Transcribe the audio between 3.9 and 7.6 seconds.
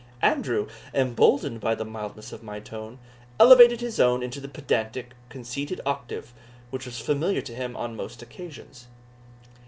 own into the pedantic, conceited octave, which was familiar to